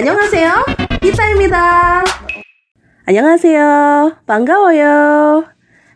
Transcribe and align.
안녕하세요. 0.00 0.50
Kita 1.04 1.22
Annyeonghaseyo. 3.06 4.16
Panggawoyo. 4.24 4.96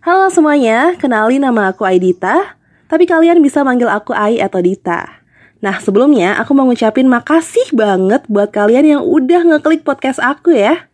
Halo 0.05 0.27
semuanya, 0.29 0.95
kenalin 1.01 1.41
nama 1.41 1.73
aku 1.73 1.89
Aidita. 1.89 2.61
Tapi 2.87 3.09
kalian 3.09 3.41
bisa 3.41 3.65
manggil 3.65 3.89
aku 3.89 4.13
Ai 4.13 4.37
atau 4.39 4.61
Dita. 4.61 5.25
Nah, 5.65 5.81
sebelumnya 5.81 6.37
aku 6.37 6.53
mau 6.53 6.69
ngucapin 6.69 7.09
makasih 7.09 7.73
banget 7.73 8.25
buat 8.29 8.53
kalian 8.53 8.99
yang 8.99 9.03
udah 9.05 9.49
ngeklik 9.49 9.85
podcast 9.85 10.21
aku 10.21 10.53
ya. 10.57 10.89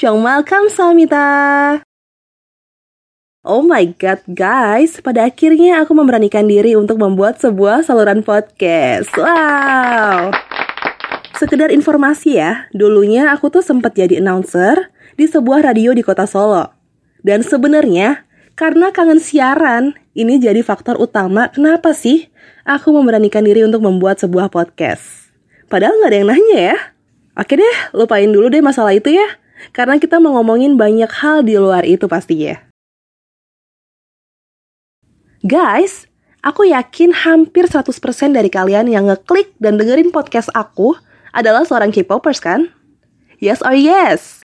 welcome 0.00 0.70
Samita. 0.70 1.80
Oh 3.40 3.64
my 3.64 3.96
god 3.96 4.20
guys, 4.28 5.00
pada 5.00 5.24
akhirnya 5.24 5.80
aku 5.80 5.96
memberanikan 5.96 6.44
diri 6.44 6.76
untuk 6.76 7.00
membuat 7.00 7.40
sebuah 7.40 7.80
saluran 7.88 8.20
podcast. 8.20 9.08
Wow. 9.16 10.36
Sekedar 11.45 11.69
informasi 11.69 12.41
ya, 12.41 12.65
dulunya 12.73 13.29
aku 13.29 13.53
tuh 13.53 13.61
sempat 13.61 13.93
jadi 13.93 14.17
announcer 14.17 14.89
di 15.13 15.29
sebuah 15.29 15.61
radio 15.61 15.93
di 15.93 16.01
kota 16.01 16.25
Solo. 16.25 16.73
Dan 17.21 17.45
sebenarnya, 17.45 18.25
karena 18.57 18.89
kangen 18.89 19.21
siaran, 19.21 19.93
ini 20.17 20.41
jadi 20.41 20.65
faktor 20.65 20.97
utama 20.97 21.53
kenapa 21.53 21.93
sih 21.93 22.33
aku 22.65 22.89
memberanikan 22.97 23.45
diri 23.45 23.61
untuk 23.61 23.85
membuat 23.85 24.17
sebuah 24.17 24.49
podcast. 24.49 25.29
Padahal 25.69 25.93
nggak 26.01 26.09
ada 26.09 26.17
yang 26.17 26.29
nanya 26.33 26.59
ya. 26.73 26.77
Oke 27.37 27.61
deh, 27.61 27.77
lupain 27.93 28.25
dulu 28.25 28.49
deh 28.49 28.65
masalah 28.65 28.97
itu 28.97 29.13
ya. 29.13 29.37
Karena 29.69 30.01
kita 30.01 30.17
mau 30.17 30.41
ngomongin 30.41 30.73
banyak 30.81 31.13
hal 31.13 31.45
di 31.45 31.61
luar 31.61 31.85
itu 31.85 32.09
pastinya. 32.09 32.57
Guys, 35.45 36.09
aku 36.41 36.73
yakin 36.73 37.13
hampir 37.13 37.69
100% 37.69 37.93
dari 38.33 38.49
kalian 38.49 38.89
yang 38.89 39.13
ngeklik 39.13 39.53
dan 39.61 39.77
dengerin 39.77 40.09
podcast 40.09 40.49
aku 40.57 41.04
adalah 41.35 41.67
seorang 41.67 41.91
K-popers 41.91 42.39
kan? 42.39 42.71
Yes 43.43 43.59
or 43.59 43.75
yes? 43.75 44.41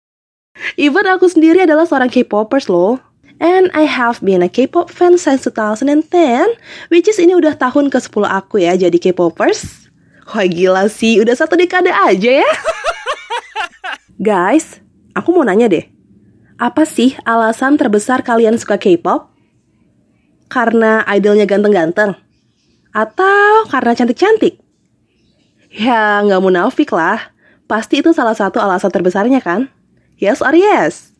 Even 0.79 1.05
aku 1.05 1.27
sendiri 1.27 1.67
adalah 1.67 1.83
seorang 1.85 2.09
K-popers 2.09 2.71
loh. 2.71 3.03
And 3.37 3.69
I 3.77 3.85
have 3.85 4.17
been 4.25 4.41
a 4.41 4.49
K-pop 4.49 4.89
fan 4.89 5.21
since 5.21 5.45
2010, 5.45 6.09
which 6.89 7.05
is 7.05 7.21
ini 7.21 7.37
udah 7.37 7.53
tahun 7.53 7.93
ke-10 7.93 8.25
aku 8.25 8.65
ya 8.65 8.73
jadi 8.73 8.97
K-popers. 8.97 9.91
Wah 10.33 10.47
gila 10.49 10.89
sih, 10.89 11.21
udah 11.21 11.37
satu 11.37 11.53
dekade 11.53 11.93
aja 11.93 12.41
ya. 12.41 12.51
Guys, 14.17 14.81
aku 15.13 15.29
mau 15.37 15.45
nanya 15.45 15.69
deh. 15.69 15.85
Apa 16.57 16.89
sih 16.89 17.13
alasan 17.21 17.77
terbesar 17.77 18.25
kalian 18.25 18.57
suka 18.57 18.81
K-pop? 18.81 19.29
Karena 20.49 21.05
idolnya 21.05 21.45
ganteng-ganteng? 21.45 22.17
Atau 22.89 23.69
karena 23.69 23.93
cantik-cantik? 23.93 24.66
Ya, 25.71 26.23
nggak 26.23 26.41
munafik 26.43 26.89
lah. 26.95 27.31
Pasti 27.67 27.99
itu 27.99 28.15
salah 28.15 28.35
satu 28.35 28.63
alasan 28.63 28.91
terbesarnya 28.91 29.43
kan? 29.43 29.67
Yes 30.15 30.39
or 30.39 30.55
yes? 30.55 31.11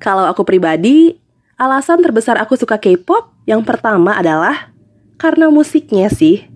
Kalau 0.00 0.24
aku 0.24 0.42
pribadi, 0.42 1.20
alasan 1.60 2.00
terbesar 2.00 2.40
aku 2.40 2.56
suka 2.56 2.80
K-pop 2.80 3.34
yang 3.44 3.60
pertama 3.66 4.16
adalah 4.16 4.72
karena 5.20 5.52
musiknya 5.52 6.08
sih. 6.08 6.48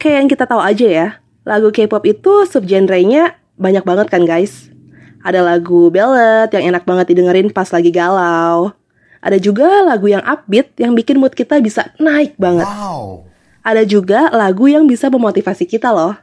Kayak 0.00 0.16
yang 0.24 0.28
kita 0.32 0.44
tahu 0.48 0.62
aja 0.62 0.86
ya, 0.88 1.08
lagu 1.44 1.68
K-pop 1.68 2.02
itu 2.08 2.48
subgenrenya 2.48 3.36
banyak 3.60 3.84
banget 3.84 4.06
kan 4.08 4.24
guys. 4.24 4.72
Ada 5.20 5.42
lagu 5.42 5.90
ballad 5.90 6.48
yang 6.54 6.72
enak 6.72 6.86
banget 6.86 7.12
didengerin 7.12 7.50
pas 7.50 7.68
lagi 7.68 7.90
galau. 7.90 8.72
Ada 9.20 9.42
juga 9.42 9.82
lagu 9.82 10.06
yang 10.06 10.22
upbeat 10.22 10.78
yang 10.78 10.94
bikin 10.94 11.18
mood 11.18 11.34
kita 11.34 11.58
bisa 11.58 11.90
naik 11.98 12.38
banget. 12.38 12.64
Wow 12.64 13.35
ada 13.66 13.82
juga 13.82 14.30
lagu 14.30 14.70
yang 14.70 14.86
bisa 14.86 15.10
memotivasi 15.10 15.66
kita 15.66 15.90
loh. 15.90 16.14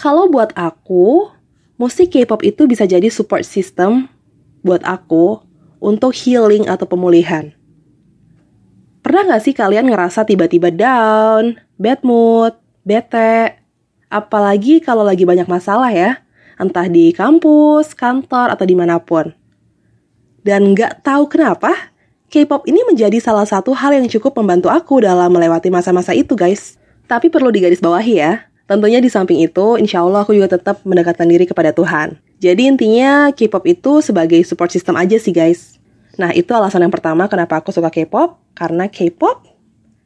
Kalau 0.00 0.32
buat 0.32 0.48
aku, 0.56 1.28
musik 1.76 2.16
K-pop 2.16 2.40
itu 2.40 2.64
bisa 2.64 2.88
jadi 2.88 3.12
support 3.12 3.44
system 3.44 4.08
buat 4.64 4.80
aku 4.80 5.44
untuk 5.76 6.16
healing 6.16 6.72
atau 6.72 6.88
pemulihan. 6.88 7.52
Pernah 9.04 9.36
gak 9.36 9.44
sih 9.44 9.52
kalian 9.52 9.92
ngerasa 9.92 10.24
tiba-tiba 10.24 10.72
down, 10.72 11.60
bad 11.76 12.00
mood, 12.00 12.56
bete, 12.80 13.60
apalagi 14.08 14.80
kalau 14.80 15.04
lagi 15.04 15.28
banyak 15.28 15.48
masalah 15.48 15.92
ya, 15.92 16.24
entah 16.56 16.88
di 16.88 17.12
kampus, 17.12 17.92
kantor, 17.92 18.56
atau 18.56 18.64
di 18.64 18.72
mana 18.72 18.96
pun. 19.00 19.36
Dan 20.40 20.72
gak 20.72 21.04
tahu 21.04 21.28
kenapa, 21.28 21.89
K-pop 22.30 22.62
ini 22.70 22.78
menjadi 22.86 23.18
salah 23.18 23.42
satu 23.42 23.74
hal 23.74 23.90
yang 23.90 24.06
cukup 24.06 24.38
membantu 24.38 24.70
aku 24.70 25.02
dalam 25.02 25.34
melewati 25.34 25.66
masa-masa 25.66 26.14
itu 26.14 26.38
guys. 26.38 26.78
Tapi 27.10 27.26
perlu 27.26 27.50
digarisbawahi 27.50 28.22
ya, 28.22 28.46
tentunya 28.70 29.02
di 29.02 29.10
samping 29.10 29.42
itu, 29.42 29.74
insya 29.82 30.06
Allah 30.06 30.22
aku 30.22 30.38
juga 30.38 30.54
tetap 30.54 30.78
mendekatkan 30.86 31.26
diri 31.26 31.42
kepada 31.42 31.74
Tuhan. 31.74 32.22
Jadi 32.38 32.70
intinya 32.70 33.34
K-pop 33.34 33.66
itu 33.66 33.98
sebagai 33.98 34.38
support 34.46 34.70
system 34.70 34.94
aja 34.94 35.18
sih 35.18 35.34
guys. 35.34 35.82
Nah 36.22 36.30
itu 36.30 36.54
alasan 36.54 36.86
yang 36.86 36.94
pertama 36.94 37.26
kenapa 37.26 37.58
aku 37.58 37.74
suka 37.74 37.90
K-pop, 37.90 38.38
karena 38.54 38.86
K-pop 38.86 39.50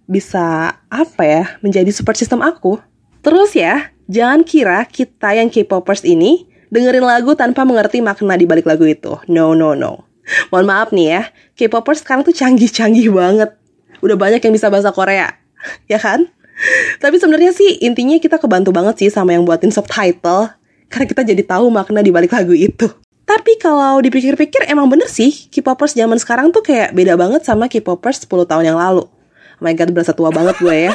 bisa 0.08 0.80
apa 0.88 1.22
ya, 1.28 1.44
menjadi 1.60 1.92
support 1.92 2.16
system 2.16 2.40
aku. 2.40 2.80
Terus 3.20 3.52
ya, 3.52 3.92
jangan 4.08 4.48
kira 4.48 4.80
kita 4.88 5.36
yang 5.36 5.52
K-popers 5.52 6.08
ini 6.08 6.48
dengerin 6.72 7.04
lagu 7.04 7.36
tanpa 7.36 7.68
mengerti 7.68 8.00
makna 8.00 8.32
di 8.40 8.48
balik 8.48 8.64
lagu 8.64 8.88
itu. 8.88 9.20
No, 9.28 9.52
no, 9.52 9.76
no. 9.76 10.08
Mohon 10.48 10.66
maaf 10.66 10.88
nih 10.90 11.06
ya, 11.08 11.22
K-popers 11.56 12.00
sekarang 12.00 12.24
tuh 12.24 12.32
canggih-canggih 12.32 13.12
banget. 13.12 13.50
Udah 14.00 14.16
banyak 14.16 14.40
yang 14.40 14.54
bisa 14.56 14.72
bahasa 14.72 14.92
Korea, 14.92 15.32
ya 15.88 15.98
kan? 16.00 16.28
Tapi 17.02 17.16
sebenarnya 17.18 17.50
sih 17.50 17.82
intinya 17.82 18.16
kita 18.16 18.38
kebantu 18.38 18.70
banget 18.70 19.00
sih 19.04 19.08
sama 19.10 19.34
yang 19.34 19.42
buatin 19.42 19.74
subtitle 19.74 20.54
karena 20.86 21.06
kita 21.10 21.22
jadi 21.26 21.42
tahu 21.42 21.68
makna 21.68 22.00
di 22.00 22.14
balik 22.14 22.30
lagu 22.30 22.54
itu. 22.54 22.86
Tapi 23.24 23.56
kalau 23.56 24.04
dipikir-pikir 24.04 24.68
emang 24.68 24.86
bener 24.92 25.08
sih, 25.08 25.48
K-popers 25.48 25.96
zaman 25.96 26.20
sekarang 26.20 26.52
tuh 26.52 26.60
kayak 26.60 26.92
beda 26.92 27.16
banget 27.16 27.40
sama 27.42 27.72
K-popers 27.72 28.28
10 28.28 28.44
tahun 28.44 28.64
yang 28.68 28.78
lalu. 28.78 29.08
Oh 29.08 29.62
my 29.64 29.72
god, 29.72 29.90
berasa 29.96 30.12
tua 30.12 30.28
banget 30.28 30.60
gue 30.60 30.76
ya. 30.90 30.92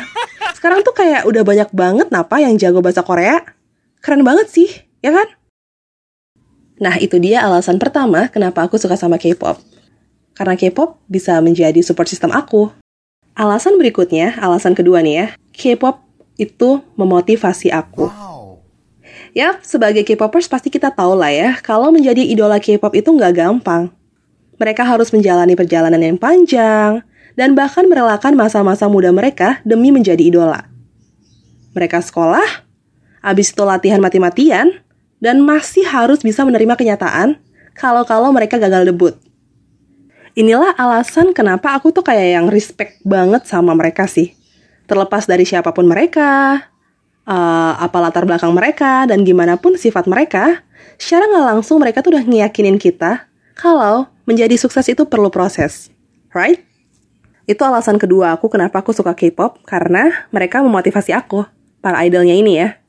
Sekarang 0.53 0.85
tuh 0.85 0.93
kayak 0.93 1.25
udah 1.25 1.41
banyak 1.41 1.69
banget 1.73 2.07
napa 2.13 2.37
yang 2.37 2.53
jago 2.59 2.85
bahasa 2.85 3.01
Korea. 3.01 3.41
Keren 3.99 4.21
banget 4.21 4.47
sih, 4.53 4.69
ya 5.01 5.09
kan? 5.09 5.27
Nah, 6.79 6.95
itu 6.95 7.19
dia 7.19 7.43
alasan 7.43 7.75
pertama 7.75 8.31
kenapa 8.31 8.63
aku 8.63 8.79
suka 8.79 8.95
sama 8.95 9.19
K-pop. 9.19 9.59
Karena 10.31 10.55
K-pop 10.55 10.95
bisa 11.11 11.35
menjadi 11.43 11.83
support 11.83 12.07
system 12.07 12.31
aku. 12.31 12.71
Alasan 13.35 13.75
berikutnya, 13.75 14.39
alasan 14.39 14.71
kedua 14.71 15.03
nih 15.03 15.15
ya, 15.15 15.27
K-pop 15.51 15.99
itu 16.39 16.79
memotivasi 16.95 17.67
aku. 17.75 18.07
Wow. 18.07 18.63
Yap, 19.35 19.61
sebagai 19.61 20.07
K-popers 20.07 20.49
pasti 20.49 20.71
kita 20.71 20.89
tahu 20.89 21.13
lah 21.19 21.29
ya, 21.29 21.49
kalau 21.61 21.91
menjadi 21.91 22.23
idola 22.23 22.57
K-pop 22.57 22.95
itu 22.95 23.11
nggak 23.11 23.33
gampang. 23.35 23.91
Mereka 24.57 24.81
harus 24.81 25.11
menjalani 25.13 25.53
perjalanan 25.53 26.01
yang 26.01 26.17
panjang, 26.17 27.03
dan 27.37 27.53
bahkan 27.53 27.85
merelakan 27.85 28.33
masa-masa 28.35 28.89
muda 28.89 29.13
mereka 29.13 29.61
demi 29.63 29.93
menjadi 29.93 30.19
idola. 30.19 30.65
Mereka 31.77 32.01
sekolah, 32.01 32.65
abis 33.21 33.53
itu 33.53 33.63
latihan 33.63 34.01
mati-matian, 34.01 34.81
dan 35.19 35.43
masih 35.43 35.83
harus 35.87 36.23
bisa 36.23 36.43
menerima 36.43 36.75
kenyataan 36.75 37.39
kalau-kalau 37.75 38.31
mereka 38.35 38.59
gagal 38.59 38.87
debut. 38.87 39.15
Inilah 40.35 40.71
alasan 40.79 41.35
kenapa 41.35 41.75
aku 41.75 41.91
tuh 41.91 42.03
kayak 42.03 42.39
yang 42.39 42.47
respect 42.47 43.03
banget 43.03 43.43
sama 43.43 43.75
mereka 43.75 44.07
sih. 44.07 44.35
Terlepas 44.87 45.27
dari 45.27 45.43
siapa 45.43 45.75
pun 45.75 45.83
mereka, 45.83 46.63
uh, 47.27 47.73
apa 47.75 47.97
latar 47.99 48.23
belakang 48.23 48.55
mereka, 48.55 49.03
dan 49.03 49.27
gimana 49.27 49.59
pun 49.59 49.75
sifat 49.75 50.07
mereka, 50.07 50.63
secara 50.95 51.27
nggak 51.27 51.45
langsung 51.55 51.83
mereka 51.83 51.99
tuh 51.99 52.15
udah 52.15 52.23
ngiyakinin 52.23 52.79
kita 52.79 53.27
kalau 53.59 54.07
menjadi 54.23 54.55
sukses 54.55 54.87
itu 54.87 55.03
perlu 55.03 55.27
proses. 55.27 55.91
Right? 56.31 56.63
Itu 57.49 57.65
alasan 57.65 57.99
kedua 57.99 58.37
aku 58.37 58.47
kenapa 58.47 58.79
aku 58.79 58.95
suka 58.95 59.11
K-pop, 59.17 59.65
karena 59.67 60.29
mereka 60.31 60.63
memotivasi 60.63 61.11
aku, 61.11 61.43
para 61.83 61.99
idolnya 62.05 62.37
ini 62.37 62.63
ya. 62.63 62.79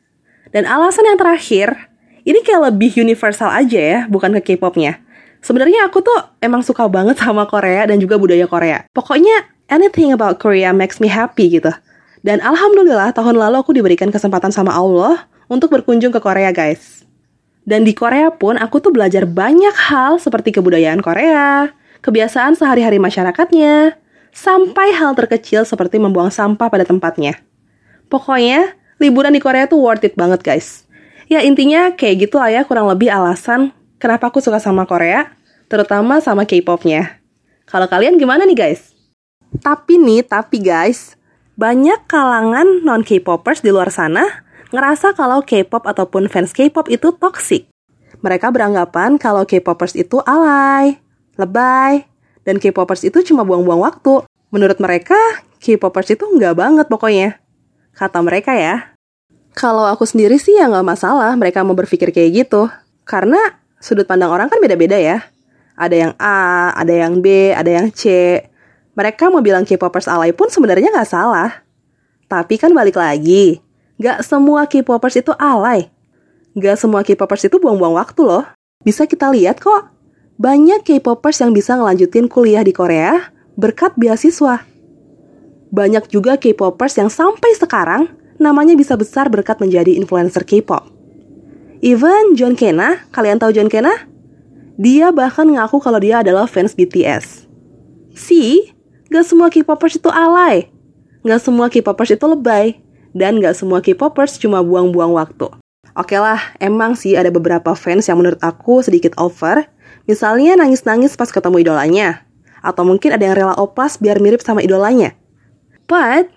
Dan 0.54 0.70
alasan 0.70 1.08
yang 1.08 1.18
terakhir, 1.18 1.89
ini 2.30 2.46
kayak 2.46 2.70
lebih 2.70 2.94
universal 2.94 3.50
aja 3.50 3.80
ya, 3.80 3.98
bukan 4.06 4.30
ke 4.38 4.54
K-popnya. 4.54 5.02
Sebenarnya 5.42 5.90
aku 5.90 5.98
tuh 6.04 6.14
emang 6.38 6.62
suka 6.62 6.86
banget 6.86 7.18
sama 7.18 7.48
Korea 7.50 7.90
dan 7.90 7.98
juga 7.98 8.20
budaya 8.20 8.46
Korea. 8.46 8.86
Pokoknya 8.94 9.50
anything 9.66 10.14
about 10.14 10.38
Korea 10.38 10.70
makes 10.70 11.02
me 11.02 11.10
happy 11.10 11.58
gitu. 11.58 11.72
Dan 12.20 12.38
alhamdulillah 12.44 13.16
tahun 13.16 13.34
lalu 13.34 13.56
aku 13.58 13.72
diberikan 13.72 14.12
kesempatan 14.12 14.52
sama 14.52 14.76
Allah 14.76 15.24
untuk 15.48 15.72
berkunjung 15.72 16.12
ke 16.12 16.20
Korea 16.20 16.52
guys. 16.52 17.02
Dan 17.64 17.88
di 17.88 17.96
Korea 17.96 18.28
pun 18.28 18.60
aku 18.60 18.78
tuh 18.84 18.92
belajar 18.92 19.24
banyak 19.24 19.72
hal 19.88 20.20
seperti 20.20 20.52
kebudayaan 20.52 21.00
Korea, 21.00 21.72
kebiasaan 22.04 22.56
sehari-hari 22.56 23.00
masyarakatnya, 23.00 23.96
sampai 24.36 24.92
hal 24.92 25.16
terkecil 25.16 25.64
seperti 25.64 25.96
membuang 25.96 26.28
sampah 26.28 26.68
pada 26.68 26.84
tempatnya. 26.84 27.40
Pokoknya, 28.12 28.76
liburan 29.00 29.32
di 29.32 29.40
Korea 29.40 29.64
tuh 29.64 29.80
worth 29.80 30.04
it 30.04 30.14
banget 30.18 30.44
guys. 30.44 30.84
Ya 31.30 31.46
intinya 31.46 31.94
kayak 31.94 32.26
gitu 32.26 32.42
lah 32.42 32.50
ya 32.50 32.66
kurang 32.66 32.90
lebih 32.90 33.06
alasan 33.06 33.70
kenapa 34.02 34.34
aku 34.34 34.42
suka 34.42 34.58
sama 34.58 34.82
Korea, 34.82 35.30
terutama 35.70 36.18
sama 36.18 36.42
K-popnya. 36.42 37.22
Kalau 37.70 37.86
kalian 37.86 38.18
gimana 38.18 38.42
nih 38.42 38.58
guys? 38.58 38.90
Tapi 39.62 39.94
nih, 39.94 40.26
tapi 40.26 40.58
guys, 40.58 41.14
banyak 41.54 42.02
kalangan 42.10 42.82
non 42.82 43.06
K-popers 43.06 43.62
di 43.62 43.70
luar 43.70 43.94
sana 43.94 44.42
ngerasa 44.74 45.14
kalau 45.14 45.46
K-pop 45.46 45.86
ataupun 45.86 46.26
fans 46.26 46.50
K-pop 46.50 46.90
itu 46.90 47.14
toxic. 47.14 47.70
Mereka 48.26 48.50
beranggapan 48.50 49.14
kalau 49.14 49.46
K-popers 49.46 49.94
itu 49.94 50.18
alay, 50.26 50.98
lebay, 51.38 52.10
dan 52.42 52.58
K-popers 52.58 53.06
itu 53.06 53.22
cuma 53.22 53.46
buang-buang 53.46 53.86
waktu. 53.86 54.26
Menurut 54.50 54.82
mereka, 54.82 55.14
K-popers 55.62 56.10
itu 56.18 56.26
nggak 56.26 56.58
banget 56.58 56.86
pokoknya. 56.90 57.38
Kata 57.94 58.18
mereka 58.18 58.58
ya. 58.58 58.98
Kalau 59.54 59.86
aku 59.90 60.06
sendiri 60.06 60.38
sih 60.38 60.54
ya 60.54 60.70
nggak 60.70 60.86
masalah 60.86 61.34
mereka 61.34 61.66
mau 61.66 61.74
berpikir 61.74 62.14
kayak 62.14 62.46
gitu. 62.46 62.70
Karena 63.02 63.38
sudut 63.82 64.06
pandang 64.06 64.30
orang 64.30 64.46
kan 64.46 64.62
beda-beda 64.62 64.94
ya. 64.94 65.24
Ada 65.74 65.96
yang 65.96 66.12
A, 66.20 66.70
ada 66.76 66.92
yang 66.92 67.18
B, 67.24 67.50
ada 67.56 67.70
yang 67.70 67.88
C. 67.90 68.36
Mereka 68.94 69.32
mau 69.32 69.40
bilang 69.40 69.64
K-popers 69.64 70.06
alay 70.06 70.36
pun 70.36 70.52
sebenarnya 70.52 70.92
nggak 70.92 71.08
salah. 71.08 71.64
Tapi 72.28 72.60
kan 72.60 72.70
balik 72.76 73.00
lagi, 73.00 73.58
nggak 73.96 74.22
semua 74.22 74.68
K-popers 74.68 75.18
itu 75.18 75.32
alay. 75.40 75.88
Nggak 76.52 76.76
semua 76.78 77.00
K-popers 77.00 77.48
itu 77.48 77.56
buang-buang 77.56 77.96
waktu 77.96 78.22
loh. 78.22 78.44
Bisa 78.84 79.08
kita 79.08 79.32
lihat 79.32 79.58
kok, 79.58 79.88
banyak 80.36 80.84
K-popers 80.84 81.40
yang 81.40 81.56
bisa 81.56 81.80
ngelanjutin 81.80 82.28
kuliah 82.28 82.60
di 82.60 82.76
Korea 82.76 83.32
berkat 83.56 83.96
beasiswa. 83.96 84.62
Banyak 85.72 86.12
juga 86.12 86.36
K-popers 86.36 87.00
yang 87.00 87.08
sampai 87.08 87.56
sekarang 87.56 88.19
namanya 88.40 88.72
bisa 88.74 88.96
besar 88.96 89.28
berkat 89.28 89.60
menjadi 89.60 89.94
influencer 90.00 90.42
K-pop. 90.48 90.88
Even 91.84 92.34
John 92.34 92.56
Kena, 92.56 93.04
kalian 93.12 93.36
tahu 93.36 93.52
John 93.52 93.68
Kena? 93.68 94.08
Dia 94.80 95.12
bahkan 95.12 95.44
ngaku 95.44 95.76
kalau 95.76 96.00
dia 96.00 96.24
adalah 96.24 96.48
fans 96.48 96.72
BTS. 96.72 97.44
See, 98.16 98.72
gak 99.12 99.28
semua 99.28 99.52
K-popers 99.52 100.00
itu 100.00 100.08
alay. 100.08 100.72
Gak 101.20 101.44
semua 101.44 101.68
K-popers 101.68 102.16
itu 102.16 102.24
lebay. 102.24 102.80
Dan 103.12 103.44
gak 103.44 103.60
semua 103.60 103.84
K-popers 103.84 104.40
cuma 104.40 104.64
buang-buang 104.64 105.12
waktu. 105.12 105.52
Oke 105.92 106.16
lah, 106.16 106.56
emang 106.56 106.96
sih 106.96 107.12
ada 107.12 107.28
beberapa 107.28 107.76
fans 107.76 108.08
yang 108.08 108.20
menurut 108.20 108.40
aku 108.40 108.80
sedikit 108.80 109.12
over. 109.20 109.68
Misalnya 110.08 110.56
nangis-nangis 110.56 111.12
pas 111.12 111.28
ketemu 111.28 111.60
idolanya. 111.60 112.24
Atau 112.64 112.88
mungkin 112.88 113.12
ada 113.12 113.24
yang 113.24 113.36
rela 113.36 113.56
oplas 113.60 114.00
biar 114.00 114.16
mirip 114.20 114.40
sama 114.40 114.64
idolanya. 114.64 115.12
But, 115.84 116.32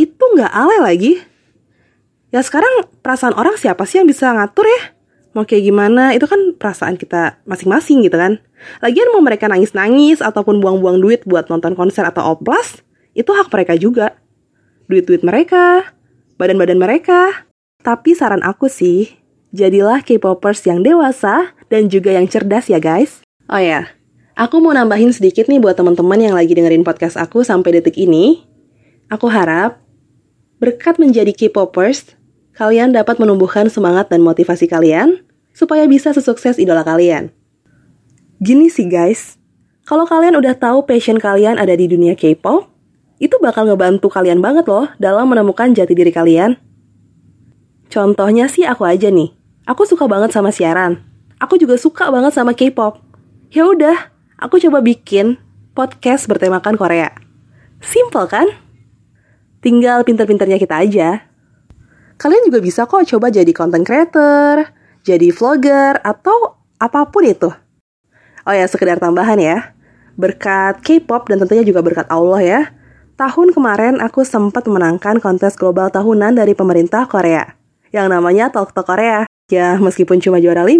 itu 0.00 0.24
gak 0.36 0.52
alay 0.52 0.80
lagi. 0.80 1.31
Ya 2.32 2.40
sekarang 2.40 2.88
perasaan 3.04 3.36
orang 3.36 3.60
siapa 3.60 3.84
sih 3.84 4.00
yang 4.00 4.08
bisa 4.08 4.32
ngatur 4.32 4.64
ya? 4.64 4.96
Mau 5.36 5.44
kayak 5.44 5.64
gimana, 5.68 6.16
itu 6.16 6.24
kan 6.24 6.56
perasaan 6.56 6.96
kita 6.96 7.40
masing-masing 7.44 8.04
gitu 8.08 8.16
kan. 8.16 8.40
Lagian 8.80 9.12
mau 9.12 9.20
mereka 9.20 9.52
nangis-nangis 9.52 10.24
ataupun 10.24 10.60
buang-buang 10.60 11.00
duit 11.00 11.20
buat 11.28 11.52
nonton 11.52 11.76
konser 11.76 12.08
atau 12.08 12.36
oplas, 12.36 12.80
itu 13.12 13.28
hak 13.32 13.52
mereka 13.52 13.76
juga 13.76 14.16
duit-duit 14.88 15.24
mereka, 15.24 15.92
badan-badan 16.36 16.80
mereka. 16.80 17.48
Tapi 17.84 18.16
saran 18.16 18.44
aku 18.44 18.68
sih, 18.68 19.12
jadilah 19.52 20.00
K-popers 20.00 20.64
yang 20.68 20.80
dewasa 20.80 21.52
dan 21.68 21.88
juga 21.88 22.12
yang 22.12 22.28
cerdas 22.28 22.68
ya 22.68 22.80
guys. 22.80 23.24
Oh 23.48 23.60
ya, 23.60 23.88
aku 24.36 24.60
mau 24.60 24.72
nambahin 24.72 25.12
sedikit 25.12 25.48
nih 25.48 25.60
buat 25.60 25.76
teman-teman 25.76 26.20
yang 26.20 26.36
lagi 26.36 26.52
dengerin 26.52 26.84
podcast 26.84 27.16
aku 27.20 27.44
sampai 27.44 27.80
detik 27.80 27.96
ini. 28.00 28.44
Aku 29.08 29.28
harap 29.28 29.80
berkat 30.60 31.00
menjadi 31.00 31.32
K-popers, 31.32 32.14
kalian 32.62 32.94
dapat 32.94 33.18
menumbuhkan 33.18 33.66
semangat 33.66 34.06
dan 34.06 34.22
motivasi 34.22 34.70
kalian 34.70 35.18
supaya 35.50 35.82
bisa 35.90 36.14
sesukses 36.14 36.62
idola 36.62 36.86
kalian. 36.86 37.34
Gini 38.38 38.70
sih 38.70 38.86
guys, 38.86 39.34
kalau 39.82 40.06
kalian 40.06 40.38
udah 40.38 40.54
tahu 40.54 40.86
passion 40.86 41.18
kalian 41.18 41.58
ada 41.58 41.74
di 41.74 41.90
dunia 41.90 42.14
K-pop, 42.14 42.70
itu 43.18 43.34
bakal 43.42 43.66
ngebantu 43.66 44.06
kalian 44.06 44.38
banget 44.38 44.70
loh 44.70 44.86
dalam 45.02 45.26
menemukan 45.26 45.74
jati 45.74 45.90
diri 45.90 46.14
kalian. 46.14 46.54
Contohnya 47.90 48.46
sih 48.46 48.62
aku 48.62 48.86
aja 48.86 49.10
nih. 49.10 49.34
Aku 49.66 49.82
suka 49.82 50.06
banget 50.06 50.30
sama 50.30 50.54
siaran. 50.54 51.02
Aku 51.42 51.58
juga 51.58 51.74
suka 51.74 52.14
banget 52.14 52.30
sama 52.30 52.54
K-pop. 52.54 53.02
Ya 53.50 53.66
udah, 53.66 54.14
aku 54.38 54.62
coba 54.62 54.78
bikin 54.78 55.34
podcast 55.74 56.30
bertemakan 56.30 56.78
Korea. 56.78 57.10
Simple 57.82 58.30
kan? 58.30 58.46
Tinggal 59.58 60.06
pinter-pinternya 60.06 60.62
kita 60.62 60.78
aja. 60.78 61.31
Kalian 62.22 62.46
juga 62.46 62.62
bisa 62.62 62.86
kok 62.86 63.02
coba 63.02 63.34
jadi 63.34 63.50
content 63.50 63.82
creator, 63.82 64.70
jadi 65.02 65.34
vlogger, 65.34 65.98
atau 66.06 66.54
apa 66.78 67.10
pun 67.10 67.26
itu. 67.26 67.50
Oh 68.46 68.54
ya, 68.54 68.70
sekedar 68.70 69.02
tambahan 69.02 69.42
ya. 69.42 69.74
Berkat 70.14 70.78
K-pop 70.86 71.26
dan 71.26 71.42
tentunya 71.42 71.66
juga 71.66 71.82
berkat 71.82 72.06
Allah 72.06 72.38
ya, 72.38 72.60
Tahun 73.22 73.52
kemarin 73.54 74.00
aku 74.00 74.26
sempat 74.26 74.66
memenangkan 74.66 75.22
kontes 75.22 75.54
global 75.54 75.92
tahunan 75.94 76.32
dari 76.32 76.56
pemerintah 76.56 77.04
Korea 77.06 77.54
yang 77.94 78.10
namanya 78.10 78.50
Talk 78.50 78.74
Talk 78.74 78.90
Korea. 78.90 79.30
Ya, 79.46 79.78
meskipun 79.78 80.18
cuma 80.18 80.42
juara 80.42 80.66
5, 80.66 80.74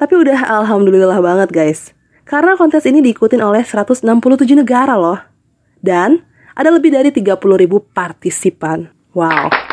tapi 0.00 0.14
udah 0.16 0.48
alhamdulillah 0.62 1.20
banget 1.20 1.52
guys. 1.52 1.92
Karena 2.24 2.56
kontes 2.56 2.88
ini 2.88 3.04
diikutin 3.04 3.44
oleh 3.44 3.68
167 3.68 4.06
negara 4.56 4.96
loh. 4.96 5.20
Dan 5.84 6.24
ada 6.56 6.72
lebih 6.72 6.88
dari 6.88 7.12
30 7.12 7.36
ribu 7.36 7.84
partisipan. 7.90 8.88
Wow. 9.12 9.67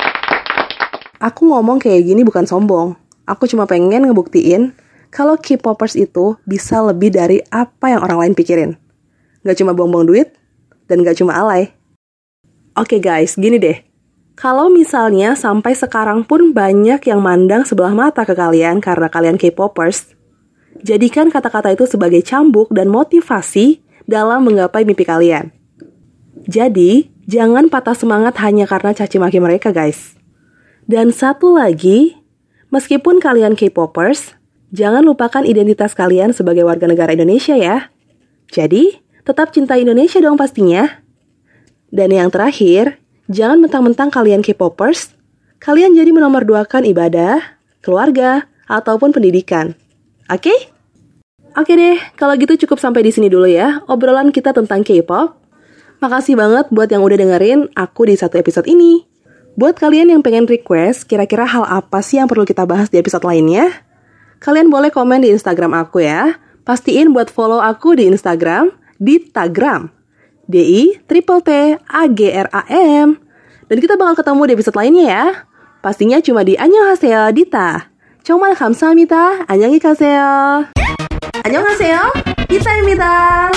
Aku 1.25 1.50
ngomong 1.50 1.81
kayak 1.81 2.06
gini 2.06 2.22
bukan 2.22 2.45
sombong. 2.45 2.94
Aku 3.25 3.50
cuma 3.50 3.66
pengen 3.66 4.06
ngebuktiin 4.06 4.77
kalau 5.10 5.33
K-popers 5.42 5.98
itu 5.98 6.38
bisa 6.45 6.86
lebih 6.86 7.10
dari 7.10 7.42
apa 7.50 7.98
yang 7.98 8.06
orang 8.06 8.22
lain 8.22 8.33
pikirin. 8.38 8.77
Gak 9.42 9.57
cuma 9.57 9.74
buang-buang 9.74 10.06
duit, 10.06 10.38
dan 10.86 11.01
gak 11.01 11.18
cuma 11.18 11.33
alay. 11.33 11.74
Oke 12.77 13.01
guys, 13.01 13.33
gini 13.42 13.57
deh. 13.57 13.81
Kalau 14.38 14.69
misalnya 14.69 15.33
sampai 15.33 15.74
sekarang 15.74 16.30
pun 16.30 16.54
banyak 16.54 17.01
yang 17.10 17.25
mandang 17.25 17.66
sebelah 17.66 17.98
mata 17.98 18.22
ke 18.22 18.38
kalian 18.38 18.77
karena 18.77 19.10
kalian 19.10 19.42
K-popers, 19.42 20.13
jadikan 20.86 21.33
kata-kata 21.33 21.74
itu 21.74 21.89
sebagai 21.89 22.22
cambuk 22.22 22.69
dan 22.69 22.86
motivasi 22.92 23.81
dalam 24.06 24.45
menggapai 24.45 24.86
mimpi 24.86 25.07
kalian. 25.07 25.50
Jadi, 26.45 27.10
jangan 27.25 27.72
patah 27.74 27.98
semangat 27.98 28.38
hanya 28.45 28.69
karena 28.69 28.94
caci 28.94 29.18
maki 29.18 29.42
mereka, 29.42 29.74
guys. 29.74 30.14
Dan 30.85 31.09
satu 31.09 31.57
lagi, 31.57 32.17
meskipun 32.69 33.17
kalian 33.17 33.57
K-popers, 33.57 34.37
jangan 34.69 35.01
lupakan 35.01 35.41
identitas 35.41 35.97
kalian 35.97 36.33
sebagai 36.33 36.65
warga 36.65 36.85
negara 36.85 37.13
Indonesia 37.13 37.57
ya. 37.57 37.89
Jadi, 38.53 39.05
Tetap 39.25 39.49
cinta 39.57 39.73
Indonesia 39.73 40.21
dong 40.21 40.37
pastinya. 40.37 41.01
Dan 41.89 42.13
yang 42.13 42.29
terakhir, 42.29 43.01
jangan 43.25 43.57
mentang-mentang 43.57 44.13
kalian 44.13 44.45
K-popers, 44.45 45.17
kalian 45.57 45.97
jadi 45.97 46.13
menomorduakan 46.13 46.85
ibadah, 46.85 47.41
keluarga, 47.81 48.45
ataupun 48.69 49.10
pendidikan. 49.10 49.74
Oke? 50.29 50.53
Okay? 50.53 50.60
Oke 51.57 51.74
deh, 51.74 51.98
kalau 52.19 52.38
gitu 52.38 52.53
cukup 52.67 52.77
sampai 52.77 53.01
di 53.01 53.10
sini 53.10 53.25
dulu 53.25 53.50
ya, 53.50 53.81
obrolan 53.89 54.29
kita 54.29 54.53
tentang 54.53 54.86
K-pop. 54.86 55.41
Makasih 56.05 56.38
banget 56.38 56.69
buat 56.69 56.91
yang 56.93 57.01
udah 57.01 57.17
dengerin 57.17 57.74
aku 57.74 58.05
di 58.05 58.13
satu 58.13 58.38
episode 58.38 58.69
ini. 58.69 59.10
Buat 59.59 59.76
kalian 59.76 60.14
yang 60.14 60.23
pengen 60.25 60.49
request, 60.49 61.04
kira-kira 61.04 61.44
hal 61.44 61.68
apa 61.68 62.00
sih 62.00 62.16
yang 62.16 62.30
perlu 62.30 62.49
kita 62.49 62.64
bahas 62.64 62.88
di 62.88 62.97
episode 62.97 63.26
lainnya? 63.26 63.85
Kalian 64.40 64.73
boleh 64.73 64.88
komen 64.88 65.20
di 65.20 65.28
Instagram 65.35 65.76
aku 65.76 66.00
ya. 66.00 66.40
Pastiin 66.64 67.12
buat 67.12 67.28
follow 67.28 67.61
aku 67.61 67.99
di 67.99 68.09
Instagram 68.09 68.73
di 68.97 69.20
Tagram. 69.20 69.92
D-I 70.50 71.04
triple 71.06 71.44
T 71.44 71.50
A 71.76 72.02
G 72.09 72.20
R 72.32 72.49
A 72.50 72.62
M. 73.04 73.20
Dan 73.70 73.78
kita 73.78 73.94
bakal 73.94 74.18
ketemu 74.18 74.42
di 74.49 74.52
episode 74.59 74.76
lainnya 74.80 75.04
ya. 75.06 75.25
Pastinya 75.80 76.18
cuma 76.25 76.42
di 76.42 76.59
Annyeonghaseyo 76.59 77.30
Dita. 77.32 77.90
정말 78.23 78.54
감사합니다. 78.54 79.44
안녕히 79.47 79.78
가세요. 79.78 80.66
안녕하세요. 81.44 81.99
디타입니다. 82.49 83.50